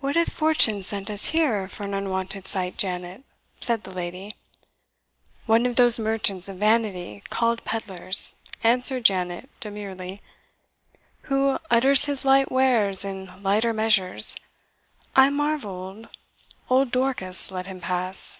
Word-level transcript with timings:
"What 0.00 0.16
hath 0.16 0.32
fortune 0.32 0.82
sent 0.82 1.08
us 1.08 1.26
here 1.26 1.68
for 1.68 1.84
an 1.84 1.94
unwonted 1.94 2.48
sight, 2.48 2.76
Janet?" 2.76 3.22
said 3.60 3.84
the 3.84 3.92
lady. 3.92 4.34
"One 5.46 5.64
of 5.64 5.76
those 5.76 5.96
merchants 5.96 6.48
of 6.48 6.56
vanity, 6.56 7.22
called 7.30 7.64
pedlars," 7.64 8.34
answered 8.64 9.04
Janet, 9.04 9.48
demurely, 9.60 10.20
"who 11.30 11.60
utters 11.70 12.06
his 12.06 12.24
light 12.24 12.50
wares 12.50 13.04
in 13.04 13.44
lighter 13.44 13.72
measures. 13.72 14.34
I 15.14 15.30
marvel 15.30 16.04
old 16.68 16.90
Dorcas 16.90 17.52
let 17.52 17.68
him 17.68 17.78
pass." 17.80 18.36